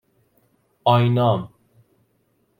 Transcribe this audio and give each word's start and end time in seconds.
آینام 0.85 1.49